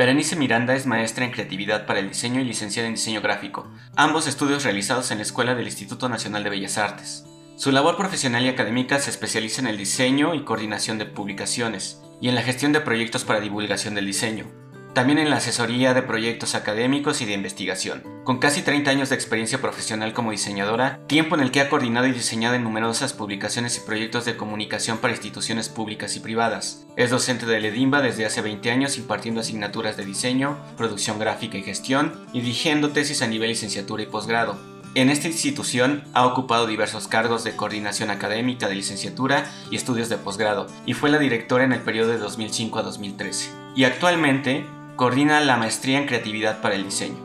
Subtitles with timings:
[0.00, 4.26] Berenice Miranda es maestra en creatividad para el diseño y licenciada en diseño gráfico, ambos
[4.26, 7.26] estudios realizados en la Escuela del Instituto Nacional de Bellas Artes.
[7.56, 12.30] Su labor profesional y académica se especializa en el diseño y coordinación de publicaciones, y
[12.30, 14.46] en la gestión de proyectos para divulgación del diseño,
[14.94, 18.02] también en la asesoría de proyectos académicos y de investigación.
[18.24, 22.06] Con casi 30 años de experiencia profesional como diseñadora, tiempo en el que ha coordinado
[22.06, 26.86] y diseñado en numerosas publicaciones y proyectos de comunicación para instituciones públicas y privadas.
[26.96, 31.62] Es docente de Ledimba desde hace 20 años impartiendo asignaturas de diseño, producción gráfica y
[31.62, 34.58] gestión, y dirigiendo tesis a nivel licenciatura y posgrado.
[34.96, 40.18] En esta institución ha ocupado diversos cargos de coordinación académica de licenciatura y estudios de
[40.18, 43.50] posgrado, y fue la directora en el periodo de 2005 a 2013.
[43.76, 44.66] Y actualmente
[45.00, 47.16] coordina la maestría en creatividad para el diseño.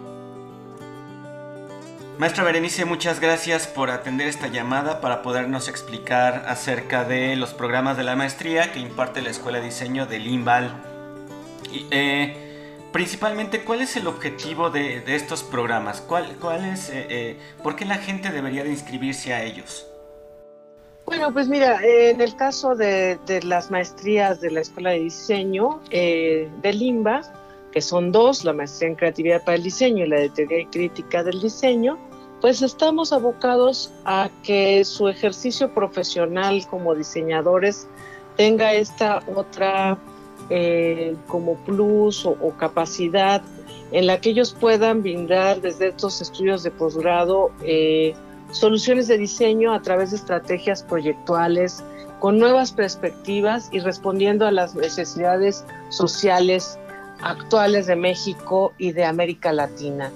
[2.18, 7.98] Maestra Berenice, muchas gracias por atender esta llamada para podernos explicar acerca de los programas
[7.98, 10.72] de la maestría que imparte la Escuela de Diseño de Limbal.
[11.92, 16.00] Eh, principalmente, ¿cuál es el objetivo de, estos programas?
[16.00, 19.86] ¿Cuál, cuál es, eh, eh, ¿Por qué la gente debería de inscribirse a ellos?
[21.06, 25.82] Bueno, pues mira, en el caso de, de las maestrías de la Escuela de Diseño
[25.92, 27.22] de Limba,
[27.76, 30.66] que son dos, la maestría en creatividad para el diseño y la de teoría y
[30.68, 31.98] crítica del diseño,
[32.40, 37.90] pues estamos abocados a que su ejercicio profesional como diseñadores
[38.38, 39.98] tenga esta otra
[40.50, 43.42] eh, como plus o, capacidad
[43.92, 48.16] en la que ellos puedan brindar desde estos estudios de posgrado eh,
[48.52, 51.84] soluciones de diseño a través de estrategias proyectuales
[52.22, 56.80] con nuevas perspectivas y respondiendo a las necesidades sociales
[57.22, 60.12] actuales de México y de América Latina.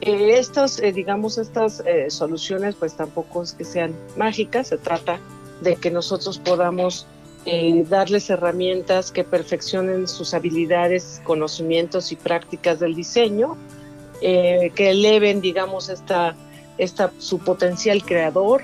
[0.00, 5.18] Eh, estos, eh, digamos, estas eh, soluciones pues tampoco es que sean mágicas, se trata
[5.60, 7.06] de que nosotros podamos
[7.88, 13.56] darles herramientas que perfeccionen sus habilidades, conocimientos y prácticas del diseño,
[14.20, 16.36] que eleven, digamos, esta,
[16.76, 18.62] esta, su potencial creador,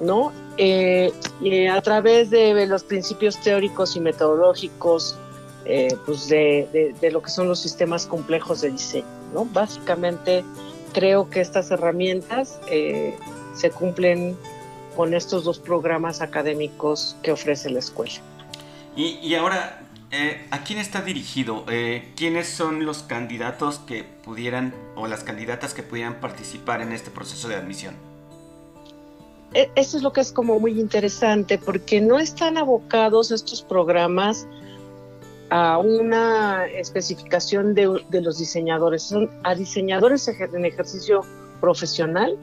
[0.00, 0.30] ¿no?
[0.56, 5.18] a través de los principios teóricos y metodológicos
[5.64, 9.06] eh, pues de, lo que son los sistemas complejos de diseño.
[9.32, 9.44] ¿no?
[9.46, 10.44] Básicamente
[10.92, 13.16] creo que estas herramientas eh,
[13.54, 14.36] se cumplen
[14.96, 18.20] con estos dos programas académicos que ofrece la escuela.
[18.94, 19.80] Y, ahora,
[20.10, 21.64] eh, ¿a quién está dirigido?
[22.14, 27.48] ¿Quiénes son los candidatos que pudieran o las candidatas que pudieran participar en este proceso
[27.48, 27.94] de admisión?
[29.54, 34.46] E, eso es lo que es como muy interesante porque no están abocados estos programas
[35.54, 41.20] a una especificación de, los diseñadores, son a diseñadores en ejercicio
[41.60, 42.38] profesional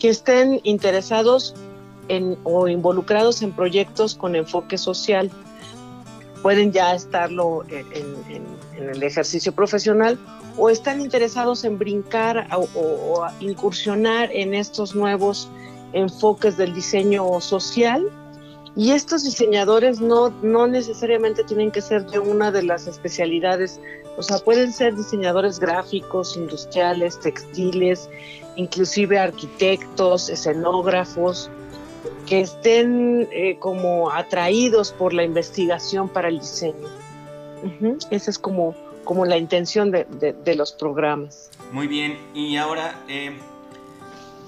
[0.00, 1.54] que estén interesados
[2.08, 5.30] en, o involucrados en proyectos con enfoque social.
[6.42, 10.18] Pueden ya estarlo en, el ejercicio profesional
[10.56, 15.48] o están interesados en brincar o incursionar en estos nuevos
[15.92, 18.10] enfoques del diseño social
[18.74, 23.80] y estos diseñadores no, no necesariamente tienen que ser de una de las especialidades,
[24.16, 28.08] o sea, pueden ser diseñadores gráficos, industriales, textiles,
[28.56, 31.50] inclusive arquitectos, escenógrafos,
[32.26, 36.88] que estén eh, como atraídos por la investigación para el diseño.
[38.10, 41.50] Esa es como, como la intención de, de, los programas.
[41.70, 42.98] Muy bien, y ahora...
[43.06, 43.32] Eh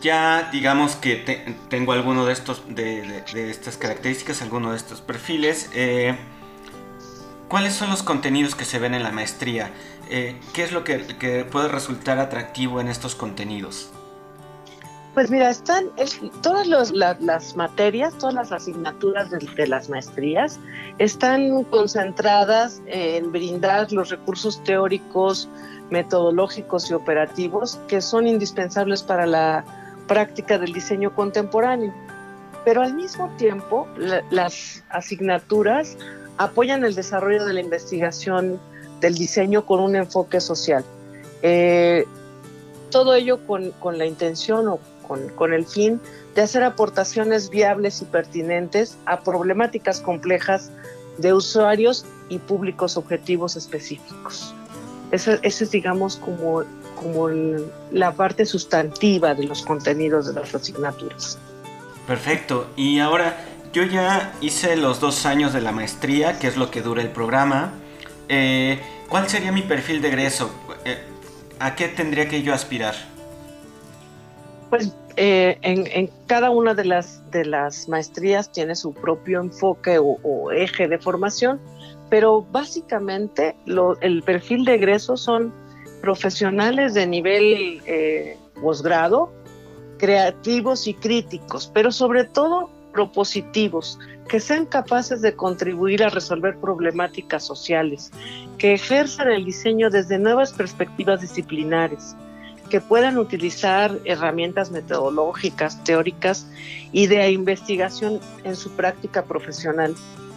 [0.04, 5.70] ya digamos que tengo alguno de estos de, estas características, alguno de estos perfiles.
[5.74, 6.14] Eh,
[7.48, 9.70] ¿Cuáles son los contenidos que se ven en la maestría?
[10.10, 13.90] Eh, ¿Qué es lo que, puede resultar atractivo en estos contenidos?
[15.14, 15.86] Pues mira, están
[16.42, 20.58] todas las materias, todas las asignaturas de, las maestrías
[20.98, 25.48] están concentradas en brindar los recursos teóricos,
[25.90, 29.64] metodológicos y operativos que son indispensables para la
[30.06, 31.92] práctica del diseño contemporáneo.
[32.64, 33.86] Pero al mismo tiempo,
[34.30, 35.96] las asignaturas
[36.38, 38.58] apoyan el desarrollo de la investigación
[39.00, 40.84] del diseño con un enfoque social.
[41.42, 42.06] Eh,
[42.90, 46.00] todo ello con, con, la intención o con, con, el fin
[46.34, 50.70] de hacer aportaciones viables y pertinentes a problemáticas complejas
[51.18, 54.54] de usuarios y públicos objetivos específicos.
[55.10, 56.62] Ese, ese es, digamos, como
[56.94, 57.28] como
[57.90, 61.38] la parte sustantiva de los contenidos de las asignaturas.
[62.06, 62.68] Perfecto.
[62.76, 66.82] Y ahora yo ya hice los dos años de la maestría, que es lo que
[66.82, 67.72] dura el programa.
[68.28, 70.50] Eh, ¿Cuál sería mi perfil de egreso?
[70.84, 70.98] Eh,
[71.58, 72.94] ¿A qué tendría que yo aspirar?
[74.70, 80.50] Pues eh, en, cada una de las, de las maestrías tiene su propio enfoque o
[80.52, 81.60] eje de formación
[82.14, 83.56] pero básicamente
[84.00, 85.52] el perfil de egreso son
[86.04, 89.32] profesionales de nivel eh, posgrado,
[89.96, 93.98] creativos y críticos, pero sobre todo propositivos,
[94.28, 98.10] que sean capaces de contribuir a resolver problemáticas sociales,
[98.58, 102.14] que ejerzan el diseño desde nuevas perspectivas disciplinares,
[102.68, 106.46] que puedan utilizar herramientas metodológicas, teóricas
[106.92, 109.94] y de investigación en su práctica profesional.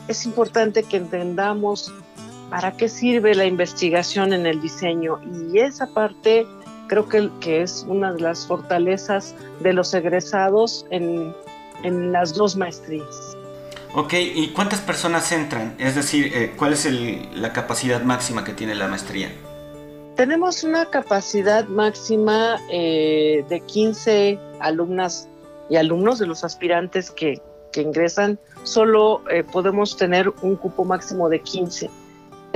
[0.07, 1.91] Es importante que entendamos
[2.49, 5.19] para qué sirve la investigación en el diseño
[5.51, 6.45] y esa parte
[6.87, 11.33] creo que, que es una de las fortalezas de los egresados en,
[11.83, 13.37] en las dos maestrías.
[13.93, 15.75] Ok, ¿y cuántas personas entran?
[15.79, 16.87] Es decir, eh, ¿cuál es
[17.35, 19.31] la capacidad máxima que tiene la maestría?
[20.15, 25.27] Tenemos una capacidad máxima eh, de 15 alumnas
[25.69, 27.41] y alumnos de los aspirantes que,
[27.71, 28.39] que ingresan.
[28.63, 31.89] Solo eh, podemos tener un cupo máximo de 15.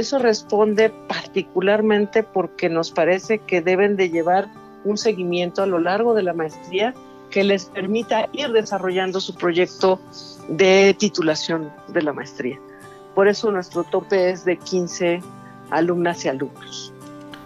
[0.02, 4.48] Eso responde particularmente porque nos parece que deben de llevar
[4.84, 6.96] un seguimiento a lo largo de la maestría
[7.30, 10.02] que les permita ir desarrollando su proyecto
[10.48, 12.60] de titulación de la maestría.
[13.14, 15.22] Por eso nuestro tope es de 15
[15.70, 16.92] alumnas y alumnos.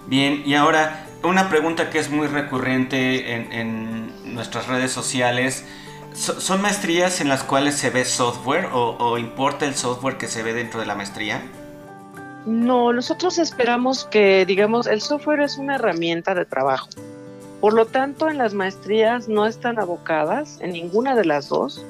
[0.07, 5.65] Bien, y ahora una pregunta que es muy recurrente en, nuestras redes sociales.
[6.13, 10.41] ¿Son maestrías en las cuales se ve software o, o, importa el software que se
[10.41, 11.41] ve dentro de la maestría?
[12.45, 16.89] No, nosotros esperamos que, digamos, el software es una herramienta de trabajo.
[17.59, 21.83] Por lo tanto, en las maestrías no están abocadas en ninguna de las dos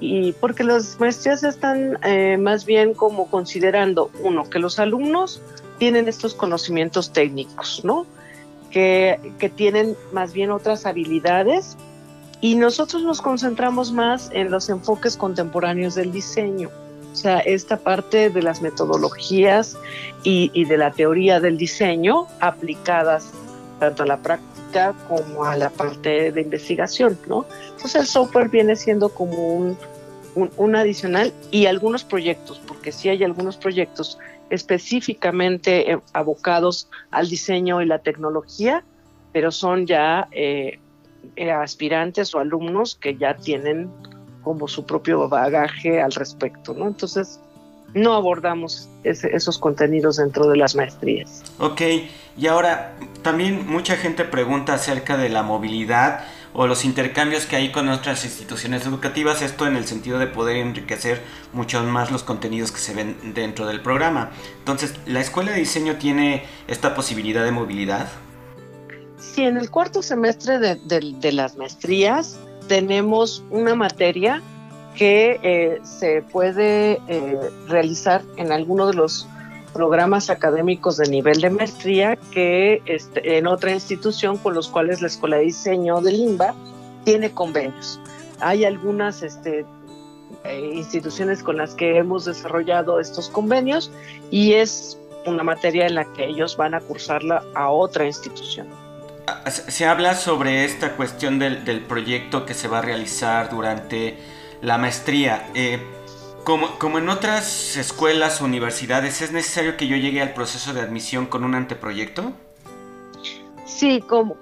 [0.00, 5.40] y porque las maestrías están eh, más bien como considerando, uno, que los alumnos
[5.78, 8.04] tienen estos conocimientos técnicos, ¿no?
[8.72, 11.76] Que, que tienen más bien otras habilidades
[12.40, 16.70] y nosotros nos concentramos más en los enfoques contemporáneos del diseño.
[17.12, 19.76] O sea, esta parte de las metodologías
[20.24, 23.30] y, de la teoría del diseño aplicadas
[23.78, 27.44] tanto a la práctica como a la parte de investigación, ¿no?
[27.64, 29.76] Entonces el software viene siendo como un,
[30.34, 34.18] un, adicional y algunos proyectos, porque sí hay algunos proyectos
[34.48, 38.84] específicamente eh, abocados al diseño y la tecnología,
[39.32, 40.78] pero son ya eh,
[41.36, 43.90] eh, aspirantes o alumnos que ya tienen
[44.42, 46.88] como su propio bagaje al respecto, ¿no?
[46.88, 47.40] Entonces,
[47.94, 51.42] no abordamos esos contenidos dentro de las maestrías.
[51.58, 51.82] Ok,
[52.36, 56.24] y ahora también mucha gente pregunta acerca de la movilidad
[56.54, 60.56] o los intercambios que hay con otras instituciones educativas, esto en el sentido de poder
[60.56, 61.22] enriquecer
[61.52, 64.30] mucho más los contenidos que se ven dentro del programa.
[64.58, 68.08] Entonces, ¿la escuela de diseño tiene esta posibilidad de movilidad?
[69.18, 72.38] Sí, en el cuarto semestre de, las maestrías
[72.72, 74.40] tenemos una materia
[74.94, 79.28] que eh, se puede eh, realizar en alguno de los
[79.74, 85.08] programas académicos de nivel de maestría que este, en otra institución con los cuales la
[85.08, 86.54] Escuela de Diseño de Limba
[87.04, 88.00] tiene convenios.
[88.40, 89.66] Hay algunas este,
[90.44, 93.92] eh, instituciones con las que hemos desarrollado estos convenios
[94.30, 98.66] y es una materia en la que ellos van a cursarla a otra institución.
[99.46, 104.18] Se habla sobre esta cuestión del, del proyecto que se va a realizar durante
[104.62, 105.48] la maestría.
[105.54, 105.80] Eh,
[106.44, 111.26] como, en otras escuelas o universidades, ¿es necesario que yo llegue al proceso de admisión
[111.26, 112.32] con un anteproyecto?
[113.64, 114.34] Sí, como,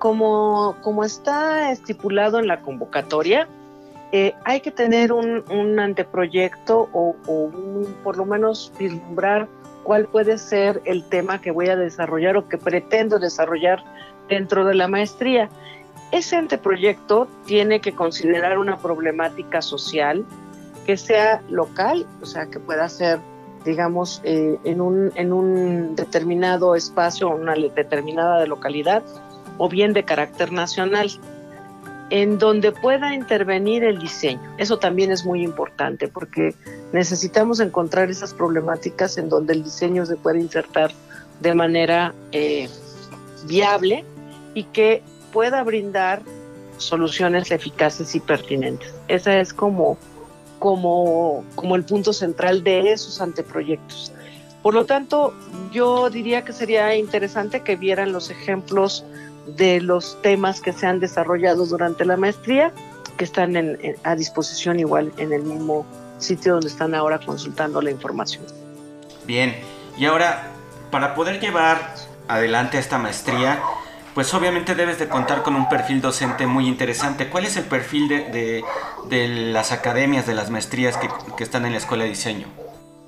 [0.80, 3.48] como, está estipulado en la convocatoria,
[4.12, 7.14] eh, hay que tener un, anteproyecto o,
[8.02, 9.46] por lo menos vislumbrar
[9.82, 13.82] cuál puede ser el tema que voy a desarrollar o que pretendo desarrollar
[14.28, 15.48] dentro de la maestría.
[16.12, 20.24] Ese anteproyecto tiene que considerar una problemática social,
[20.86, 23.20] que sea local, o sea, que pueda ser,
[23.64, 29.02] digamos, eh, en, un, en un determinado espacio, una determinada localidad,
[29.58, 31.10] o bien de carácter nacional,
[32.10, 34.54] en donde pueda intervenir el diseño.
[34.58, 36.54] Eso también es muy importante porque
[36.92, 40.90] necesitamos encontrar esas problemáticas en donde el diseño se pueda insertar
[41.40, 42.68] de manera eh,
[43.46, 44.04] viable
[44.54, 45.02] y que
[45.32, 46.22] pueda brindar
[46.76, 48.92] soluciones eficaces y pertinentes.
[49.08, 49.96] Esa es como
[50.60, 54.12] como, como el punto central de esos anteproyectos.
[54.62, 55.34] Por lo tanto,
[55.72, 59.04] yo diría que sería interesante que vieran los ejemplos
[59.46, 62.72] de los temas que se han desarrollado durante la maestría,
[63.16, 65.84] que están a disposición igual en el mismo
[66.18, 68.44] sitio donde están ahora consultando la información.
[69.26, 69.54] Bien,
[69.96, 70.48] y ahora,
[70.90, 71.94] para poder llevar
[72.28, 73.60] adelante esta maestría,
[74.14, 77.28] pues obviamente debes de contar con un perfil docente muy interesante.
[77.28, 78.62] ¿Cuál es el perfil de,
[79.52, 82.46] las academias, de las maestrías que, están en la escuela de diseño?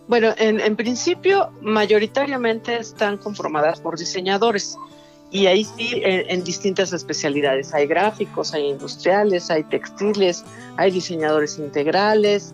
[0.08, 4.76] Bueno, en, principio, mayoritariamente están conformadas por diseñadores
[5.32, 7.72] y ahí sí en, distintas especialidades.
[7.72, 10.44] Hay gráficos, hay industriales, hay textiles,
[10.76, 12.52] hay diseñadores integrales.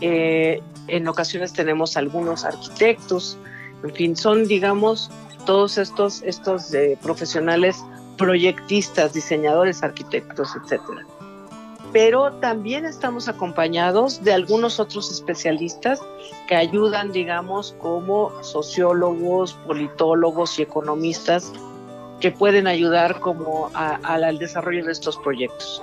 [0.00, 3.36] Eh, en ocasiones tenemos algunos arquitectos.
[3.82, 5.10] En fin, son, digamos,
[5.44, 7.76] todos estos, estos eh, profesionales
[8.16, 11.04] proyectistas, diseñadores, arquitectos, etcétera
[11.92, 16.00] pero también estamos acompañados de algunos otros especialistas
[16.46, 21.52] que ayudan, digamos, como sociólogos, politólogos y economistas
[22.20, 25.82] que pueden ayudar como al desarrollo de estos proyectos.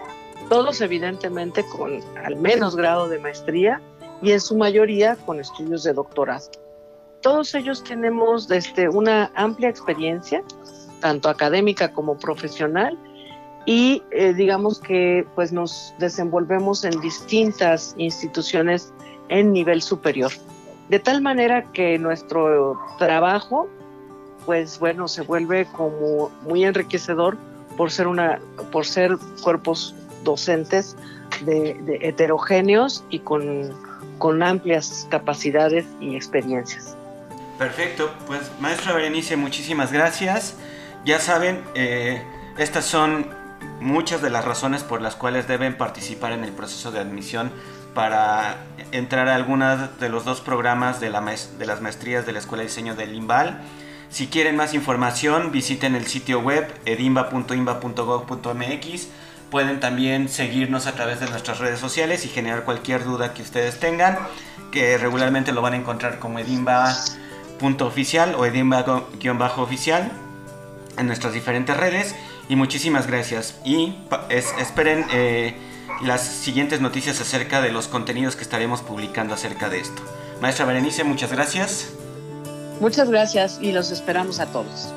[0.50, 3.82] Todos evidentemente con al menos grado de maestría
[4.22, 6.50] y en su mayoría con estudios de doctorado.
[7.22, 10.44] Todos ellos tenemos desde una amplia experiencia,
[11.02, 12.98] tanto académica como profesional,
[13.66, 18.94] y eh, digamos que pues nos desenvolvemos en distintas instituciones
[19.28, 20.32] en nivel superior.
[20.88, 23.68] De tal manera que nuestro trabajo
[24.48, 27.38] pues bueno se vuelve como muy enriquecedor
[27.76, 28.40] por ser una
[28.72, 30.96] por ser cuerpos docentes
[31.42, 33.72] de, heterogéneos y con,
[34.18, 36.96] con amplias capacidades y experiencias.
[37.60, 40.56] Perfecto, pues maestra Berenice, muchísimas gracias.
[41.06, 42.24] Ya saben, eh,
[42.58, 43.28] estas son
[43.82, 47.52] muchas de las razones por las cuales deben participar en el proceso de admisión
[47.94, 48.58] para
[48.92, 52.62] entrar a alguna de los dos programas de, la de las maestrías de la Escuela
[52.64, 53.62] de Diseño del IMBAL.
[54.10, 59.08] Si quieren más información, visiten el sitio web edimba.imba.gov.mx.
[59.52, 63.80] Pueden también seguirnos a través de nuestras redes sociales y generar cualquier duda que ustedes
[63.80, 64.18] tengan,
[64.72, 70.12] que regularmente lo van a encontrar como edimba.oficial o edimba-oficial
[70.98, 72.16] en nuestras diferentes redes.
[72.50, 73.60] Y muchísimas gracias.
[73.66, 73.96] Y
[74.58, 75.56] esperen eh,
[76.02, 80.02] las siguientes noticias acerca de los contenidos que estaremos publicando acerca de esto.
[80.42, 81.94] Maestra Berenice, muchas gracias.
[82.80, 84.94] Muchas gracias y los esperamos a todos.